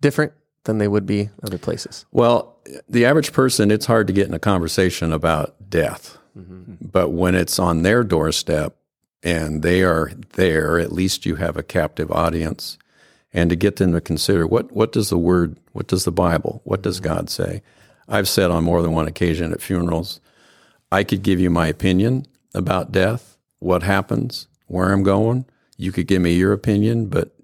different 0.00 0.32
than 0.64 0.78
they 0.78 0.88
would 0.88 1.06
be 1.06 1.30
other 1.42 1.58
places? 1.58 2.06
Well, 2.12 2.56
the 2.88 3.04
average 3.04 3.32
person, 3.32 3.70
it's 3.70 3.86
hard 3.86 4.06
to 4.06 4.12
get 4.12 4.28
in 4.28 4.34
a 4.34 4.38
conversation 4.38 5.12
about 5.12 5.70
death. 5.70 6.18
Mm-hmm. 6.36 6.74
But 6.80 7.10
when 7.10 7.34
it's 7.34 7.58
on 7.58 7.82
their 7.82 8.02
doorstep 8.02 8.76
and 9.22 9.62
they 9.62 9.82
are 9.82 10.10
there, 10.34 10.78
at 10.78 10.92
least 10.92 11.26
you 11.26 11.36
have 11.36 11.56
a 11.56 11.62
captive 11.62 12.10
audience. 12.10 12.78
And 13.32 13.50
to 13.50 13.56
get 13.56 13.76
them 13.76 13.92
to 13.92 14.00
consider 14.00 14.46
what, 14.46 14.72
what 14.72 14.92
does 14.92 15.10
the 15.10 15.18
word, 15.18 15.58
what 15.72 15.88
does 15.88 16.04
the 16.04 16.12
Bible, 16.12 16.60
what 16.64 16.82
does 16.82 17.00
mm-hmm. 17.00 17.14
God 17.14 17.30
say? 17.30 17.62
I've 18.08 18.28
said 18.28 18.50
on 18.50 18.64
more 18.64 18.82
than 18.82 18.92
one 18.92 19.08
occasion 19.08 19.52
at 19.52 19.62
funerals, 19.62 20.20
I 20.92 21.04
could 21.04 21.22
give 21.22 21.40
you 21.40 21.50
my 21.50 21.66
opinion 21.66 22.26
about 22.54 22.92
death, 22.92 23.36
what 23.58 23.82
happens, 23.82 24.46
where 24.66 24.92
I'm 24.92 25.02
going. 25.02 25.46
You 25.76 25.90
could 25.90 26.06
give 26.06 26.22
me 26.22 26.34
your 26.34 26.52
opinion, 26.52 27.06
but 27.06 27.34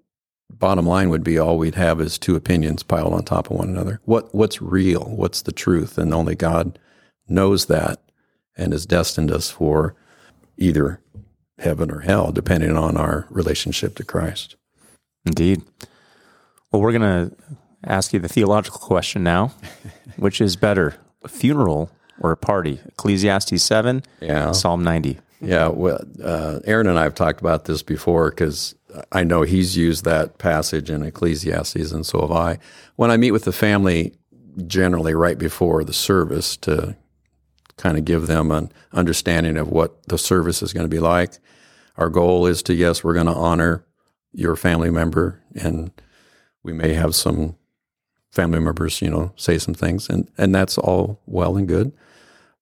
bottom 0.58 0.86
line 0.86 1.08
would 1.10 1.24
be 1.24 1.38
all 1.38 1.56
we'd 1.58 1.74
have 1.76 2.00
is 2.00 2.18
two 2.18 2.36
opinions 2.36 2.82
piled 2.82 3.12
on 3.12 3.24
top 3.24 3.50
of 3.50 3.56
one 3.56 3.68
another. 3.68 4.00
What 4.04 4.34
what's 4.34 4.60
real? 4.60 5.04
What's 5.04 5.42
the 5.42 5.52
truth? 5.52 5.96
And 5.98 6.12
only 6.12 6.34
God 6.34 6.78
knows 7.28 7.66
that 7.66 8.00
and 8.56 8.72
has 8.72 8.86
destined 8.86 9.30
us 9.30 9.50
for 9.50 9.94
either 10.58 11.00
heaven 11.58 11.90
or 11.90 12.00
hell, 12.00 12.32
depending 12.32 12.76
on 12.76 12.96
our 12.96 13.26
relationship 13.30 13.94
to 13.96 14.04
Christ. 14.04 14.56
Indeed. 15.24 15.62
Well, 16.72 16.82
we're 16.82 16.92
going 16.92 17.30
to 17.30 17.36
ask 17.84 18.12
you 18.12 18.18
the 18.18 18.28
theological 18.28 18.80
question 18.80 19.22
now, 19.22 19.52
which 20.16 20.40
is 20.40 20.56
better, 20.56 20.96
a 21.22 21.28
funeral 21.28 21.90
or 22.20 22.32
a 22.32 22.36
party? 22.36 22.80
Ecclesiastes 22.86 23.62
7, 23.62 24.02
Yeah. 24.20 24.52
Psalm 24.52 24.82
90. 24.84 25.18
Yeah, 25.42 25.68
well, 25.68 26.00
uh, 26.22 26.60
Aaron 26.64 26.86
and 26.86 26.98
I 26.98 27.04
have 27.04 27.14
talked 27.14 27.40
about 27.40 27.64
this 27.64 27.82
before 27.82 28.30
because 28.30 28.74
I 29.12 29.24
know 29.24 29.42
he's 29.42 29.76
used 29.76 30.04
that 30.04 30.38
passage 30.38 30.90
in 30.90 31.02
Ecclesiastes, 31.02 31.92
and 31.92 32.04
so 32.04 32.20
have 32.22 32.32
I. 32.32 32.58
When 32.96 33.10
I 33.10 33.16
meet 33.16 33.32
with 33.32 33.44
the 33.44 33.52
family, 33.52 34.14
generally 34.66 35.14
right 35.14 35.38
before 35.38 35.84
the 35.84 35.92
service, 35.92 36.56
to 36.58 36.96
kind 37.80 37.96
of 37.96 38.04
give 38.04 38.26
them 38.26 38.50
an 38.50 38.70
understanding 38.92 39.56
of 39.56 39.68
what 39.68 40.06
the 40.06 40.18
service 40.18 40.62
is 40.62 40.72
going 40.72 40.84
to 40.84 40.94
be 40.94 41.00
like. 41.00 41.38
Our 41.96 42.10
goal 42.10 42.46
is 42.46 42.62
to 42.64 42.74
yes, 42.74 43.02
we're 43.02 43.14
going 43.14 43.26
to 43.26 43.32
honor 43.32 43.84
your 44.32 44.54
family 44.54 44.90
member, 44.90 45.42
and 45.54 45.90
we 46.62 46.72
may 46.72 46.92
have 46.92 47.14
some 47.14 47.56
family 48.30 48.60
members, 48.60 49.00
you 49.00 49.10
know, 49.10 49.32
say 49.36 49.58
some 49.58 49.74
things, 49.74 50.08
and 50.08 50.30
and 50.38 50.54
that's 50.54 50.78
all 50.78 51.20
well 51.26 51.56
and 51.56 51.66
good. 51.66 51.92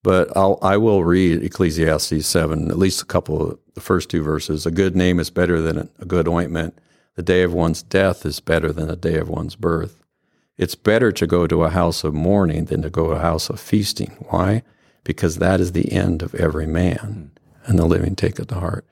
But 0.02 0.34
I'll 0.36 0.58
I 0.62 0.76
will 0.76 1.04
read 1.04 1.42
Ecclesiastes 1.42 2.26
seven, 2.26 2.70
at 2.70 2.78
least 2.78 3.02
a 3.02 3.06
couple 3.06 3.50
of 3.50 3.58
the 3.78 3.84
first 3.84 4.10
two 4.10 4.24
verses. 4.24 4.66
A 4.66 4.72
good 4.72 4.96
name 4.96 5.20
is 5.20 5.30
better 5.30 5.60
than 5.60 5.88
a 6.00 6.04
good 6.04 6.26
ointment. 6.26 6.76
The 7.14 7.22
day 7.22 7.42
of 7.42 7.52
one's 7.52 7.80
death 7.80 8.26
is 8.26 8.40
better 8.40 8.72
than 8.72 8.88
the 8.88 8.96
day 8.96 9.18
of 9.18 9.28
one's 9.28 9.54
birth. 9.54 10.02
It's 10.56 10.74
better 10.74 11.12
to 11.12 11.26
go 11.28 11.46
to 11.46 11.62
a 11.62 11.70
house 11.70 12.02
of 12.02 12.12
mourning 12.12 12.64
than 12.64 12.82
to 12.82 12.90
go 12.90 13.08
to 13.08 13.14
a 13.14 13.20
house 13.20 13.48
of 13.48 13.60
feasting. 13.60 14.16
Why? 14.30 14.64
Because 15.04 15.36
that 15.36 15.60
is 15.60 15.72
the 15.72 15.92
end 15.92 16.22
of 16.22 16.34
every 16.34 16.66
man, 16.66 17.30
and 17.66 17.78
the 17.78 17.86
living 17.86 18.16
take 18.16 18.40
it 18.40 18.48
to 18.48 18.56
heart. 18.56 18.84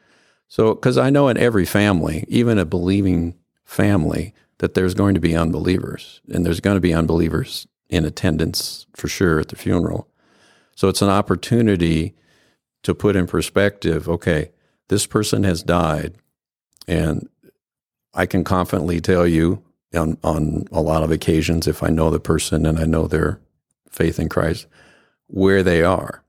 So, 0.46 0.74
because 0.74 0.96
I 0.96 1.10
know 1.10 1.26
in 1.26 1.36
every 1.36 1.64
family, 1.64 2.24
even 2.28 2.58
a 2.58 2.64
believing 2.64 3.34
family, 3.64 4.32
that 4.58 4.74
there's 4.74 4.94
going 4.94 5.14
to 5.14 5.20
be 5.20 5.34
unbelievers, 5.34 6.20
and 6.32 6.46
there's 6.46 6.60
going 6.60 6.76
to 6.76 6.80
be 6.80 6.94
unbelievers 6.94 7.66
in 7.88 8.04
attendance 8.04 8.86
for 8.94 9.08
sure 9.08 9.40
at 9.40 9.48
the 9.48 9.56
funeral. 9.56 10.08
So 10.76 10.88
it's 10.88 11.02
an 11.02 11.08
opportunity 11.08 12.14
to 12.84 12.94
put 12.94 13.16
in 13.16 13.26
perspective 13.26 14.08
okay, 14.08 14.50
this 14.88 15.06
person 15.06 15.44
has 15.44 15.62
died, 15.62 16.14
and 16.86 17.28
I 18.14 18.26
can 18.26 18.44
confidently 18.44 19.00
tell 19.00 19.26
you 19.26 19.62
on, 19.94 20.18
on 20.22 20.64
a 20.72 20.80
lot 20.80 21.02
of 21.02 21.10
occasions, 21.10 21.66
if 21.66 21.82
I 21.82 21.88
know 21.88 22.10
the 22.10 22.20
person 22.20 22.66
and 22.66 22.78
I 22.78 22.84
know 22.84 23.06
their 23.06 23.40
faith 23.90 24.18
in 24.18 24.28
Christ, 24.28 24.66
where 25.26 25.62
they 25.62 25.82
are. 25.82 26.22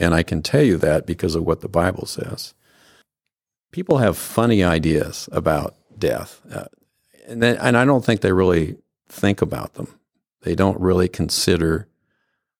And 0.00 0.14
I 0.14 0.22
can 0.22 0.42
tell 0.42 0.62
you 0.62 0.76
that 0.78 1.06
because 1.06 1.34
of 1.34 1.44
what 1.44 1.60
the 1.60 1.68
Bible 1.68 2.06
says. 2.06 2.54
People 3.72 3.98
have 3.98 4.16
funny 4.16 4.62
ideas 4.62 5.28
about 5.32 5.74
death, 5.98 6.40
uh, 6.50 6.66
and, 7.26 7.42
and 7.42 7.76
I 7.76 7.84
don't 7.84 8.04
think 8.04 8.20
they 8.20 8.32
really 8.32 8.76
think 9.08 9.42
about 9.42 9.74
them. 9.74 9.88
They 10.42 10.54
don't 10.54 10.80
really 10.80 11.08
consider 11.08 11.88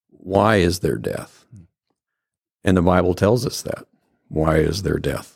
why 0.09 0.57
is 0.57 0.79
there 0.79 0.97
death? 0.97 1.45
And 2.63 2.75
the 2.75 2.81
Bible 2.81 3.13
tells 3.13 3.45
us 3.45 3.61
that. 3.61 3.85
Why 4.27 4.57
is 4.57 4.81
there 4.81 4.97
death? 4.97 5.34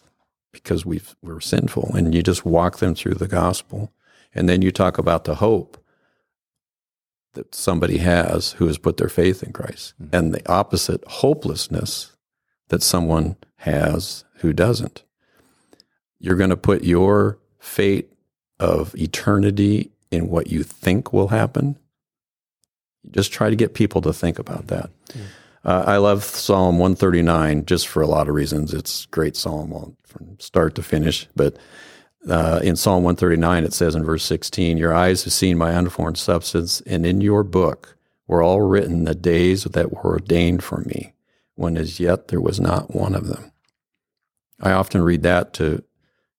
Because 0.51 0.86
we've, 0.86 1.15
we're 1.22 1.39
sinful. 1.39 1.91
And 1.96 2.13
you 2.13 2.24
just 2.24 2.46
walk 2.46 2.79
them 2.79 2.96
through 2.96 3.15
the 3.15 3.27
gospel. 3.27 3.91
And 4.34 4.50
then 4.50 4.62
you 4.62 4.72
talk 4.72 4.98
about 4.98 5.25
the 5.25 5.36
hope 5.36 5.84
that 7.34 7.53
somebody 7.53 7.98
has 7.98 8.53
who 8.53 8.68
has 8.68 8.77
put 8.77 8.98
their 8.98 9.10
faith 9.10 9.44
in 9.44 9.53
Christ, 9.53 9.94
mm-hmm. 10.01 10.15
and 10.15 10.34
the 10.34 10.51
opposite 10.51 11.03
hopelessness 11.08 12.15
that 12.70 12.82
someone 12.82 13.38
has 13.58 14.24
who 14.38 14.51
doesn't. 14.51 15.03
You're 16.20 16.36
going 16.36 16.50
to 16.50 16.58
put 16.58 16.84
your 16.84 17.38
fate 17.60 18.12
of 18.60 18.96
eternity 18.96 19.91
in 20.12 20.29
what 20.29 20.48
you 20.48 20.63
think 20.63 21.13
will 21.13 21.27
happen 21.27 21.77
just 23.12 23.32
try 23.32 23.50
to 23.50 23.56
get 23.56 23.74
people 23.74 24.01
to 24.01 24.13
think 24.13 24.39
about 24.39 24.68
that. 24.68 24.89
Yeah. 25.15 25.22
Uh, 25.63 25.84
I 25.86 25.98
love 25.98 26.24
Psalm 26.24 26.80
139 26.80 27.66
just 27.66 27.88
for 27.88 28.01
a 28.01 28.08
lot 28.08 28.30
of 28.30 28.36
reasons. 28.36 28.74
It's 28.74 29.06
great 29.08 29.36
psalm 29.36 29.96
from 30.06 30.39
start 30.39 30.75
to 30.75 30.84
finish. 30.84 31.28
But 31.36 31.58
uh, 32.30 32.60
in 32.63 32.75
Psalm 32.75 33.04
139, 33.04 33.63
it 33.63 33.74
says 33.74 33.96
in 33.96 34.04
verse 34.04 34.24
16, 34.24 34.78
Your 34.78 34.94
eyes 34.94 35.24
have 35.24 35.34
seen 35.34 35.58
my 35.58 35.72
unformed 35.72 36.18
substance, 36.18 36.82
and 36.82 37.06
in 37.06 37.22
your 37.22 37.44
book 37.44 37.98
were 38.28 38.44
all 38.44 38.62
written 38.62 39.04
the 39.04 39.16
days 39.16 39.63
that 39.63 39.92
were 39.92 40.12
ordained 40.12 40.63
for 40.63 40.82
me, 40.82 41.13
when 41.56 41.78
as 41.78 42.00
yet 42.00 42.30
there 42.30 42.42
was 42.42 42.60
not 42.60 42.94
one 42.94 43.16
of 43.16 43.28
them. 43.28 43.51
I 44.62 44.72
often 44.72 45.01
read 45.01 45.24
that 45.24 45.54
to, 45.54 45.84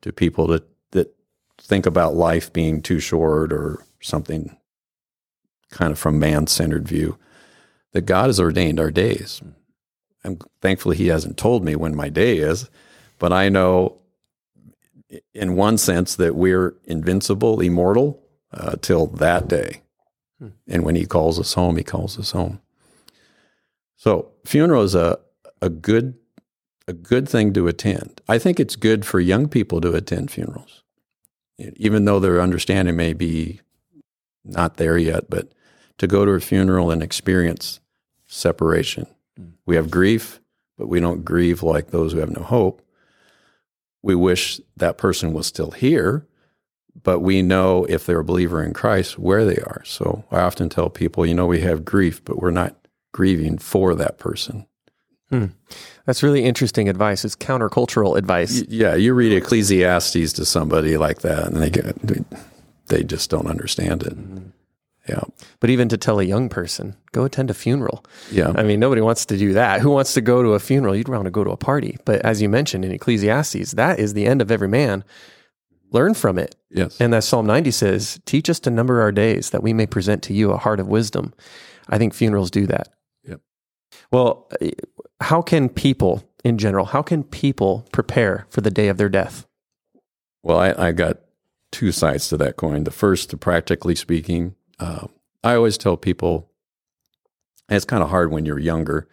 to 0.02 0.12
people 0.12 0.46
that, 0.48 0.64
that 0.92 1.14
think 1.58 1.86
about 1.86 2.14
life 2.14 2.52
being 2.52 2.82
too 2.82 3.00
short 3.00 3.52
or 3.52 3.84
something 4.00 4.56
kind 5.70 5.92
of 5.92 5.98
from 5.98 6.18
man 6.18 6.46
centered 6.46 6.86
view, 6.86 7.16
that 7.92 8.02
God 8.02 8.26
has 8.26 8.40
ordained 8.40 8.80
our 8.80 8.90
days. 8.90 9.42
And 10.22 10.42
thankfully, 10.60 10.96
He 10.96 11.08
hasn't 11.08 11.36
told 11.36 11.64
me 11.64 11.76
when 11.76 11.94
my 11.94 12.08
day 12.08 12.38
is, 12.38 12.70
but 13.18 13.32
I 13.32 13.48
know 13.48 13.98
in 15.34 15.56
one 15.56 15.76
sense 15.78 16.16
that 16.16 16.36
we're 16.36 16.76
invincible, 16.84 17.60
immortal 17.60 18.22
uh, 18.52 18.76
till 18.80 19.06
that 19.06 19.48
day. 19.48 19.82
Hmm. 20.38 20.48
And 20.68 20.84
when 20.84 20.94
He 20.94 21.06
calls 21.06 21.38
us 21.38 21.54
home, 21.54 21.76
He 21.76 21.84
calls 21.84 22.18
us 22.18 22.32
home. 22.32 22.60
So, 23.96 24.32
funeral 24.44 24.82
is 24.82 24.94
a, 24.94 25.18
a 25.60 25.68
good 25.68 26.14
a 26.88 26.92
good 26.92 27.28
thing 27.28 27.52
to 27.52 27.68
attend. 27.68 28.20
I 28.28 28.38
think 28.38 28.58
it's 28.58 28.74
good 28.74 29.04
for 29.04 29.20
young 29.20 29.48
people 29.48 29.80
to 29.80 29.94
attend 29.94 30.30
funerals, 30.30 30.82
even 31.76 32.04
though 32.04 32.18
their 32.18 32.40
understanding 32.40 32.96
may 32.96 33.12
be 33.12 33.60
not 34.44 34.76
there 34.76 34.98
yet. 34.98 35.30
But 35.30 35.52
to 36.00 36.06
go 36.06 36.24
to 36.24 36.30
a 36.32 36.40
funeral 36.40 36.90
and 36.90 37.02
experience 37.02 37.78
separation. 38.26 39.06
Mm. 39.38 39.52
We 39.66 39.76
have 39.76 39.90
grief, 39.90 40.40
but 40.78 40.88
we 40.88 40.98
don't 40.98 41.26
grieve 41.26 41.62
like 41.62 41.90
those 41.90 42.12
who 42.12 42.20
have 42.20 42.30
no 42.30 42.42
hope. 42.42 42.80
We 44.02 44.14
wish 44.14 44.62
that 44.78 44.96
person 44.96 45.34
was 45.34 45.46
still 45.46 45.72
here, 45.72 46.26
but 47.02 47.20
we 47.20 47.42
know 47.42 47.84
if 47.84 48.06
they're 48.06 48.20
a 48.20 48.24
believer 48.24 48.64
in 48.64 48.72
Christ 48.72 49.18
where 49.18 49.44
they 49.44 49.58
are. 49.58 49.82
So 49.84 50.24
I 50.30 50.40
often 50.40 50.70
tell 50.70 50.88
people, 50.88 51.26
you 51.26 51.34
know, 51.34 51.44
we 51.44 51.60
have 51.60 51.84
grief, 51.84 52.24
but 52.24 52.38
we're 52.38 52.50
not 52.50 52.76
grieving 53.12 53.58
for 53.58 53.94
that 53.94 54.16
person. 54.16 54.66
Hmm. 55.28 55.46
That's 56.06 56.22
really 56.22 56.44
interesting 56.44 56.88
advice. 56.88 57.26
It's 57.26 57.36
countercultural 57.36 58.16
advice. 58.16 58.62
Y- 58.62 58.66
yeah, 58.70 58.94
you 58.94 59.12
read 59.12 59.34
Ecclesiastes 59.34 60.32
to 60.32 60.46
somebody 60.46 60.96
like 60.96 61.20
that, 61.20 61.48
and 61.48 61.58
they 61.58 61.68
get, 61.68 61.94
they 62.86 63.04
just 63.04 63.28
don't 63.28 63.46
understand 63.46 64.02
it. 64.02 64.16
Mm-hmm. 64.16 64.48
Yeah. 65.10 65.22
But 65.58 65.70
even 65.70 65.88
to 65.88 65.96
tell 65.96 66.20
a 66.20 66.24
young 66.24 66.48
person, 66.48 66.96
go 67.12 67.24
attend 67.24 67.50
a 67.50 67.54
funeral. 67.54 68.04
Yeah. 68.30 68.52
I 68.54 68.62
mean, 68.62 68.78
nobody 68.78 69.00
wants 69.00 69.26
to 69.26 69.36
do 69.36 69.52
that. 69.54 69.80
Who 69.80 69.90
wants 69.90 70.14
to 70.14 70.20
go 70.20 70.42
to 70.42 70.50
a 70.50 70.60
funeral? 70.60 70.94
You'd 70.94 71.08
want 71.08 71.24
to 71.24 71.30
go 71.30 71.42
to 71.42 71.50
a 71.50 71.56
party. 71.56 71.98
But 72.04 72.20
as 72.20 72.40
you 72.40 72.48
mentioned 72.48 72.84
in 72.84 72.92
Ecclesiastes, 72.92 73.72
that 73.72 73.98
is 73.98 74.14
the 74.14 74.26
end 74.26 74.40
of 74.40 74.50
every 74.50 74.68
man. 74.68 75.04
Learn 75.90 76.14
from 76.14 76.38
it. 76.38 76.54
Yes. 76.70 77.00
And 77.00 77.12
that 77.12 77.24
Psalm 77.24 77.46
90 77.46 77.72
says, 77.72 78.20
teach 78.24 78.48
us 78.48 78.60
to 78.60 78.70
number 78.70 79.00
our 79.00 79.10
days 79.10 79.50
that 79.50 79.62
we 79.62 79.72
may 79.72 79.86
present 79.86 80.22
to 80.24 80.32
you 80.32 80.52
a 80.52 80.56
heart 80.56 80.78
of 80.78 80.86
wisdom. 80.86 81.34
I 81.88 81.98
think 81.98 82.14
funerals 82.14 82.50
do 82.52 82.66
that. 82.66 82.88
Yep. 83.24 83.40
Well, 84.12 84.48
eh, 84.60 84.70
how 85.20 85.42
can 85.42 85.68
people 85.68 86.22
in 86.44 86.58
general, 86.58 86.86
how 86.86 87.02
can 87.02 87.24
people 87.24 87.86
prepare 87.92 88.46
for 88.48 88.60
the 88.60 88.70
day 88.70 88.88
of 88.88 88.96
their 88.96 89.08
death? 89.08 89.46
Well, 90.42 90.58
I, 90.58 90.88
I 90.88 90.92
got 90.92 91.18
two 91.72 91.92
sides 91.92 92.28
to 92.28 92.36
that 92.38 92.56
coin. 92.56 92.84
The 92.84 92.90
first, 92.90 93.38
practically 93.40 93.94
speaking, 93.94 94.54
uh, 94.80 95.06
I 95.44 95.54
always 95.54 95.78
tell 95.78 95.96
people 95.96 96.50
it's 97.68 97.84
kind 97.84 98.02
of 98.02 98.10
hard 98.10 98.32
when 98.32 98.46
you're 98.46 98.58
younger, 98.58 99.08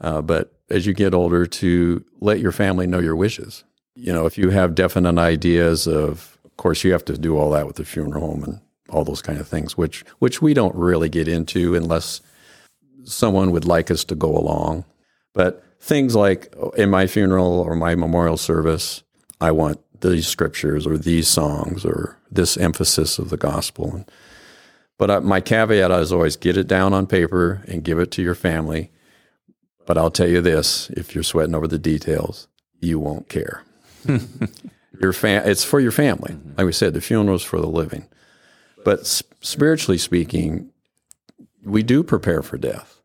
uh, 0.00 0.22
but 0.22 0.52
as 0.70 0.86
you 0.86 0.92
get 0.94 1.14
older, 1.14 1.46
to 1.46 2.04
let 2.20 2.40
your 2.40 2.52
family 2.52 2.86
know 2.86 2.98
your 2.98 3.16
wishes. 3.16 3.64
You 3.94 4.12
know, 4.12 4.26
if 4.26 4.36
you 4.36 4.50
have 4.50 4.74
definite 4.74 5.18
ideas 5.18 5.86
of, 5.86 6.38
of 6.44 6.56
course, 6.56 6.84
you 6.84 6.92
have 6.92 7.04
to 7.06 7.16
do 7.16 7.36
all 7.36 7.50
that 7.50 7.66
with 7.66 7.76
the 7.76 7.84
funeral 7.84 8.20
home 8.20 8.44
and 8.44 8.60
all 8.90 9.04
those 9.04 9.22
kind 9.22 9.40
of 9.40 9.48
things, 9.48 9.76
which 9.76 10.04
which 10.18 10.40
we 10.40 10.54
don't 10.54 10.74
really 10.74 11.08
get 11.08 11.28
into 11.28 11.74
unless 11.74 12.20
someone 13.04 13.50
would 13.52 13.64
like 13.64 13.90
us 13.90 14.04
to 14.04 14.14
go 14.14 14.36
along. 14.36 14.84
But 15.32 15.62
things 15.80 16.14
like 16.14 16.54
in 16.76 16.90
my 16.90 17.06
funeral 17.06 17.60
or 17.60 17.74
my 17.74 17.94
memorial 17.94 18.36
service, 18.36 19.02
I 19.40 19.50
want 19.52 19.80
these 20.00 20.26
scriptures 20.26 20.86
or 20.86 20.98
these 20.98 21.28
songs 21.28 21.84
or 21.84 22.18
this 22.30 22.56
emphasis 22.56 23.18
of 23.18 23.30
the 23.30 23.36
gospel. 23.36 23.94
And 23.94 24.10
but 24.98 25.10
uh, 25.10 25.20
my 25.20 25.40
caveat 25.40 25.90
is 25.90 26.12
always 26.12 26.36
get 26.36 26.56
it 26.56 26.66
down 26.66 26.92
on 26.92 27.06
paper 27.06 27.62
and 27.66 27.84
give 27.84 27.98
it 27.98 28.10
to 28.12 28.22
your 28.22 28.34
family. 28.34 28.90
But 29.86 29.98
I'll 29.98 30.10
tell 30.10 30.28
you 30.28 30.40
this 30.40 30.90
if 30.90 31.14
you're 31.14 31.24
sweating 31.24 31.54
over 31.54 31.68
the 31.68 31.78
details, 31.78 32.48
you 32.80 32.98
won't 32.98 33.28
care. 33.28 33.64
your 35.00 35.12
fam- 35.12 35.46
it's 35.46 35.64
for 35.64 35.80
your 35.80 35.92
family. 35.92 36.36
Like 36.56 36.66
we 36.66 36.72
said, 36.72 36.94
the 36.94 37.00
funeral 37.00 37.36
is 37.36 37.42
for 37.42 37.60
the 37.60 37.68
living. 37.68 38.06
But 38.84 39.06
spiritually 39.40 39.98
speaking, 39.98 40.70
we 41.64 41.82
do 41.82 42.02
prepare 42.02 42.42
for 42.42 42.56
death. 42.56 43.00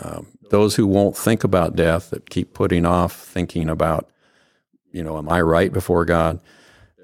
Um, 0.00 0.28
those 0.50 0.76
who 0.76 0.86
won't 0.86 1.16
think 1.16 1.44
about 1.44 1.76
death, 1.76 2.10
that 2.10 2.30
keep 2.30 2.54
putting 2.54 2.86
off 2.86 3.12
thinking 3.12 3.68
about, 3.68 4.08
you 4.92 5.02
know, 5.02 5.18
am 5.18 5.28
I 5.28 5.40
right 5.40 5.72
before 5.72 6.04
God? 6.04 6.40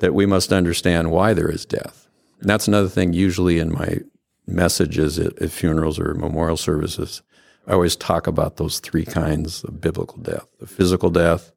That 0.00 0.14
we 0.14 0.26
must 0.26 0.52
understand 0.52 1.10
why 1.10 1.34
there 1.34 1.50
is 1.50 1.64
death. 1.64 2.08
And 2.40 2.48
that's 2.48 2.68
another 2.68 2.88
thing. 2.88 3.12
Usually 3.12 3.58
in 3.58 3.72
my 3.72 3.98
messages 4.46 5.18
at, 5.18 5.40
at 5.40 5.50
funerals 5.50 5.98
or 5.98 6.14
memorial 6.14 6.56
services, 6.56 7.22
I 7.66 7.72
always 7.72 7.96
talk 7.96 8.26
about 8.26 8.56
those 8.56 8.78
three 8.78 9.04
kinds 9.04 9.64
of 9.64 9.80
biblical 9.80 10.18
death: 10.18 10.46
the 10.58 10.66
physical 10.66 11.10
death, 11.10 11.52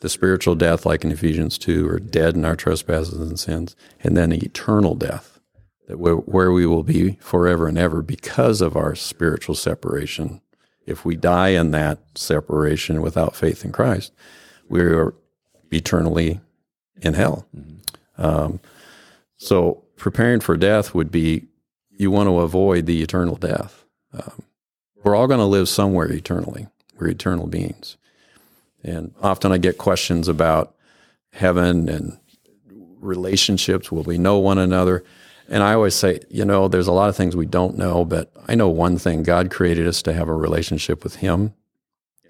the 0.00 0.08
spiritual 0.08 0.54
death, 0.54 0.84
like 0.84 1.04
in 1.04 1.12
Ephesians 1.12 1.58
2, 1.58 1.88
are 1.88 2.00
dead 2.00 2.34
in 2.34 2.44
our 2.44 2.56
trespasses 2.56 3.20
and 3.20 3.38
sins, 3.38 3.76
and 4.02 4.16
then 4.16 4.32
eternal 4.32 4.94
death, 4.94 5.40
that 5.86 5.98
where 5.98 6.52
we 6.52 6.66
will 6.66 6.82
be 6.82 7.18
forever 7.20 7.68
and 7.68 7.78
ever 7.78 8.02
because 8.02 8.60
of 8.60 8.76
our 8.76 8.94
spiritual 8.94 9.54
separation. 9.54 10.40
If 10.86 11.04
we 11.04 11.14
die 11.14 11.50
in 11.50 11.70
that 11.70 12.00
separation 12.16 13.02
without 13.02 13.36
faith 13.36 13.64
in 13.64 13.70
Christ, 13.70 14.12
we 14.68 14.80
are 14.80 15.14
eternally 15.70 16.40
in 17.02 17.14
hell. 17.14 17.46
Um, 18.18 18.60
so 19.36 19.84
preparing 19.96 20.40
for 20.40 20.56
death 20.56 20.94
would 20.94 21.10
be 21.10 21.46
you 22.00 22.10
want 22.10 22.28
to 22.28 22.40
avoid 22.40 22.86
the 22.86 23.02
eternal 23.02 23.36
death. 23.36 23.84
Um, 24.12 24.42
we're 25.02 25.14
all 25.14 25.26
going 25.26 25.38
to 25.40 25.44
live 25.44 25.68
somewhere 25.68 26.10
eternally. 26.10 26.66
We're 26.98 27.08
eternal 27.08 27.46
beings. 27.46 27.96
And 28.82 29.14
often 29.20 29.52
I 29.52 29.58
get 29.58 29.78
questions 29.78 30.26
about 30.26 30.74
heaven 31.32 31.88
and 31.88 32.18
relationships. 33.00 33.92
Will 33.92 34.02
we 34.02 34.18
know 34.18 34.38
one 34.38 34.58
another? 34.58 35.04
And 35.48 35.62
I 35.62 35.74
always 35.74 35.94
say, 35.94 36.20
you 36.30 36.44
know, 36.44 36.68
there's 36.68 36.86
a 36.86 36.92
lot 36.92 37.08
of 37.08 37.16
things 37.16 37.36
we 37.36 37.46
don't 37.46 37.76
know, 37.76 38.04
but 38.04 38.32
I 38.46 38.54
know 38.54 38.68
one 38.68 38.98
thing 38.98 39.22
God 39.22 39.50
created 39.50 39.86
us 39.86 40.00
to 40.02 40.12
have 40.12 40.28
a 40.28 40.34
relationship 40.34 41.02
with 41.02 41.16
Him, 41.16 41.54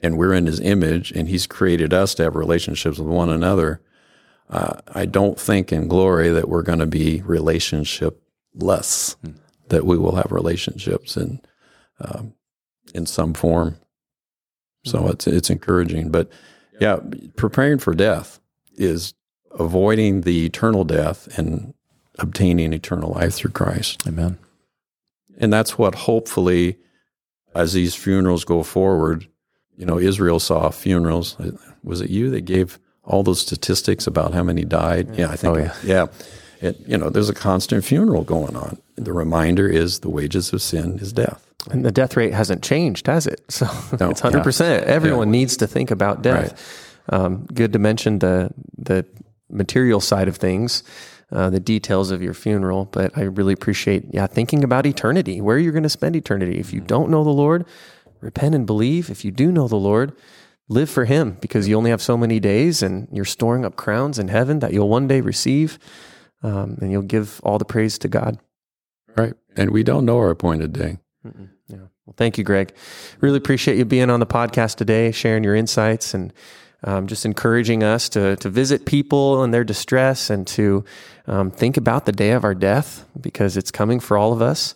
and 0.02 0.16
we're 0.16 0.32
in 0.32 0.46
His 0.46 0.58
image, 0.58 1.12
and 1.12 1.28
He's 1.28 1.46
created 1.46 1.92
us 1.92 2.14
to 2.14 2.24
have 2.24 2.34
relationships 2.34 2.98
with 2.98 3.08
one 3.08 3.28
another. 3.28 3.82
Uh, 4.48 4.80
I 4.88 5.04
don't 5.04 5.38
think 5.38 5.70
in 5.70 5.86
glory 5.86 6.30
that 6.30 6.48
we're 6.48 6.62
going 6.62 6.78
to 6.78 6.86
be 6.86 7.20
relationship 7.22 8.22
less, 8.54 9.16
that 9.70 9.84
we 9.84 9.98
will 9.98 10.14
have 10.14 10.30
relationships 10.30 11.16
in, 11.16 11.40
um, 12.00 12.34
in 12.94 13.06
some 13.06 13.34
form. 13.34 13.76
So 14.84 15.08
it's 15.08 15.26
it's 15.26 15.50
encouraging, 15.50 16.10
but 16.10 16.30
yeah, 16.80 17.00
preparing 17.36 17.78
for 17.78 17.94
death 17.94 18.40
is 18.76 19.12
avoiding 19.58 20.22
the 20.22 20.46
eternal 20.46 20.84
death 20.84 21.38
and 21.38 21.74
obtaining 22.18 22.72
eternal 22.72 23.12
life 23.12 23.34
through 23.34 23.50
Christ. 23.50 24.06
Amen. 24.06 24.38
And 25.38 25.52
that's 25.52 25.76
what 25.76 25.94
hopefully, 25.94 26.78
as 27.54 27.72
these 27.72 27.94
funerals 27.94 28.44
go 28.44 28.62
forward, 28.62 29.28
you 29.76 29.84
know, 29.86 29.98
Israel 29.98 30.40
saw 30.40 30.70
funerals. 30.70 31.36
Was 31.82 32.00
it 32.00 32.10
you 32.10 32.30
that 32.30 32.42
gave 32.42 32.78
all 33.04 33.22
those 33.22 33.40
statistics 33.40 34.06
about 34.06 34.32
how 34.34 34.42
many 34.42 34.64
died? 34.64 35.16
Yeah, 35.16 35.30
I 35.30 35.36
think. 35.36 35.56
Oh, 35.56 35.58
yeah. 35.58 35.74
yeah. 35.84 36.06
It, 36.60 36.78
you 36.86 36.98
know, 36.98 37.08
there's 37.10 37.28
a 37.30 37.34
constant 37.34 37.84
funeral 37.84 38.22
going 38.22 38.54
on. 38.56 38.78
The 38.96 39.12
reminder 39.12 39.66
is 39.68 40.00
the 40.00 40.10
wages 40.10 40.52
of 40.52 40.60
sin 40.60 40.98
is 40.98 41.12
death. 41.12 41.46
And 41.70 41.84
the 41.84 41.92
death 41.92 42.16
rate 42.16 42.32
hasn't 42.34 42.62
changed, 42.62 43.06
has 43.06 43.26
it? 43.26 43.40
So 43.50 43.66
No. 43.98 44.10
it's 44.10 44.20
hundred 44.20 44.44
percent. 44.44 44.84
Everyone 44.86 45.30
needs 45.30 45.56
to 45.58 45.66
think 45.66 45.90
about 45.90 46.22
death. 46.22 46.54
Um, 47.08 47.46
good 47.52 47.72
to 47.72 47.78
mention 47.78 48.18
the 48.20 48.50
the 48.78 49.04
material 49.50 50.00
side 50.00 50.28
of 50.28 50.36
things, 50.36 50.82
uh, 51.32 51.50
the 51.50 51.58
details 51.60 52.10
of 52.10 52.22
your 52.22 52.34
funeral. 52.34 52.84
But 52.84 53.16
I 53.18 53.22
really 53.22 53.52
appreciate, 53.52 54.04
yeah, 54.12 54.26
thinking 54.26 54.62
about 54.62 54.86
eternity, 54.86 55.40
where 55.40 55.58
you're 55.58 55.72
going 55.72 55.82
to 55.82 55.88
spend 55.88 56.14
eternity. 56.14 56.58
If 56.58 56.72
you 56.72 56.80
don't 56.80 57.10
know 57.10 57.24
the 57.24 57.30
Lord, 57.30 57.64
repent 58.20 58.54
and 58.54 58.64
believe. 58.66 59.10
If 59.10 59.24
you 59.24 59.30
do 59.32 59.50
know 59.50 59.66
the 59.66 59.76
Lord, 59.76 60.12
live 60.68 60.88
for 60.88 61.04
Him, 61.06 61.36
because 61.40 61.66
you 61.68 61.76
only 61.76 61.90
have 61.90 62.00
so 62.02 62.16
many 62.16 62.38
days, 62.38 62.82
and 62.82 63.08
you're 63.12 63.24
storing 63.24 63.64
up 63.64 63.76
crowns 63.76 64.18
in 64.18 64.28
heaven 64.28 64.60
that 64.60 64.72
you'll 64.72 64.88
one 64.88 65.08
day 65.08 65.20
receive, 65.20 65.78
um, 66.42 66.78
and 66.80 66.90
you'll 66.90 67.02
give 67.02 67.40
all 67.42 67.58
the 67.58 67.64
praise 67.64 67.98
to 67.98 68.08
God. 68.08 68.38
Right. 69.16 69.34
And 69.56 69.70
we 69.70 69.82
don't 69.82 70.04
know 70.04 70.18
our 70.18 70.30
appointed 70.30 70.72
day. 70.72 70.98
Yeah. 71.68 71.76
Well, 72.06 72.14
thank 72.16 72.38
you, 72.38 72.44
Greg. 72.44 72.74
Really 73.20 73.36
appreciate 73.36 73.76
you 73.78 73.84
being 73.84 74.10
on 74.10 74.20
the 74.20 74.26
podcast 74.26 74.76
today, 74.76 75.12
sharing 75.12 75.44
your 75.44 75.54
insights 75.54 76.14
and 76.14 76.32
um, 76.82 77.06
just 77.06 77.26
encouraging 77.26 77.82
us 77.82 78.08
to, 78.10 78.36
to 78.36 78.48
visit 78.48 78.86
people 78.86 79.44
in 79.44 79.50
their 79.50 79.64
distress 79.64 80.30
and 80.30 80.46
to 80.48 80.84
um, 81.26 81.50
think 81.50 81.76
about 81.76 82.06
the 82.06 82.12
day 82.12 82.30
of 82.30 82.44
our 82.44 82.54
death 82.54 83.04
because 83.20 83.56
it's 83.56 83.70
coming 83.70 84.00
for 84.00 84.16
all 84.16 84.32
of 84.32 84.40
us. 84.40 84.74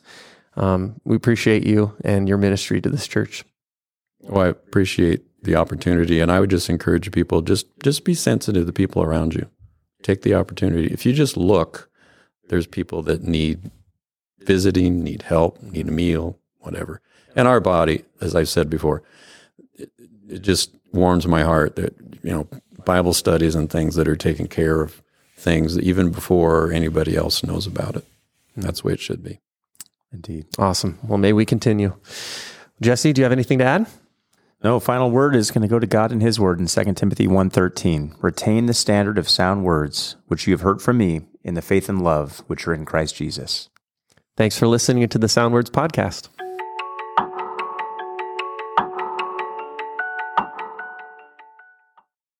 Um, 0.56 1.00
we 1.04 1.16
appreciate 1.16 1.66
you 1.66 1.96
and 2.04 2.28
your 2.28 2.38
ministry 2.38 2.80
to 2.80 2.88
this 2.88 3.08
church. 3.08 3.44
Well, 4.20 4.44
I 4.44 4.48
appreciate 4.48 5.22
the 5.42 5.56
opportunity, 5.56 6.20
and 6.20 6.30
I 6.30 6.40
would 6.40 6.50
just 6.50 6.70
encourage 6.70 7.10
people 7.12 7.42
just 7.42 7.66
just 7.82 8.04
be 8.04 8.14
sensitive 8.14 8.62
to 8.62 8.64
the 8.64 8.72
people 8.72 9.02
around 9.02 9.34
you. 9.34 9.48
Take 10.04 10.20
the 10.20 10.34
opportunity. 10.34 10.92
If 10.92 11.06
you 11.06 11.14
just 11.14 11.34
look, 11.36 11.90
there's 12.48 12.66
people 12.66 13.02
that 13.04 13.22
need 13.22 13.70
visiting, 14.40 15.02
need 15.02 15.22
help, 15.22 15.62
need 15.62 15.88
a 15.88 15.90
meal, 15.90 16.38
whatever. 16.60 17.00
And 17.34 17.48
our 17.48 17.58
body, 17.58 18.04
as 18.20 18.36
I've 18.36 18.50
said 18.50 18.68
before, 18.68 19.02
it, 19.72 19.90
it 20.28 20.42
just 20.42 20.70
warms 20.92 21.26
my 21.26 21.42
heart 21.42 21.76
that 21.76 21.96
you 22.22 22.30
know 22.30 22.46
Bible 22.84 23.14
studies 23.14 23.54
and 23.54 23.70
things 23.70 23.94
that 23.94 24.06
are 24.06 24.14
taking 24.14 24.46
care 24.46 24.82
of 24.82 25.02
things 25.36 25.78
even 25.78 26.10
before 26.10 26.70
anybody 26.70 27.16
else 27.16 27.42
knows 27.42 27.66
about 27.66 27.96
it. 27.96 28.04
That's 28.56 28.82
the 28.82 28.88
way 28.88 28.92
it 28.92 29.00
should 29.00 29.24
be. 29.24 29.40
Indeed. 30.12 30.46
Awesome. 30.58 30.98
Well, 31.02 31.18
may 31.18 31.32
we 31.32 31.46
continue. 31.46 31.94
Jesse, 32.82 33.14
do 33.14 33.20
you 33.20 33.24
have 33.24 33.32
anything 33.32 33.58
to 33.58 33.64
add? 33.64 33.86
No, 34.64 34.80
final 34.80 35.10
word 35.10 35.36
is 35.36 35.50
going 35.50 35.60
to 35.60 35.68
go 35.68 35.78
to 35.78 35.86
God 35.86 36.10
and 36.10 36.22
his 36.22 36.40
word 36.40 36.58
in 36.58 36.66
2 36.66 36.94
Timothy 36.94 37.26
1:13. 37.26 38.14
Retain 38.22 38.64
the 38.64 38.72
standard 38.72 39.18
of 39.18 39.28
sound 39.28 39.62
words 39.62 40.16
which 40.28 40.46
you 40.46 40.54
have 40.54 40.62
heard 40.62 40.80
from 40.80 40.96
me 40.96 41.20
in 41.42 41.52
the 41.52 41.60
faith 41.60 41.90
and 41.90 42.02
love 42.02 42.42
which 42.46 42.66
are 42.66 42.72
in 42.72 42.86
Christ 42.86 43.14
Jesus. 43.14 43.68
Thanks 44.38 44.58
for 44.58 44.66
listening 44.66 45.06
to 45.06 45.18
the 45.18 45.28
Sound 45.28 45.52
Words 45.52 45.68
podcast. 45.68 46.28